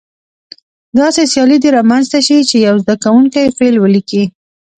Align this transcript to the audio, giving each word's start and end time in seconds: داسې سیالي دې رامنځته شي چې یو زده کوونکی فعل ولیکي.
داسې 0.99 1.21
سیالي 1.31 1.57
دې 1.63 1.69
رامنځته 1.77 2.19
شي 2.27 2.37
چې 2.49 2.55
یو 2.67 2.75
زده 2.83 2.95
کوونکی 3.03 3.53
فعل 3.57 3.75
ولیکي. 3.79 4.23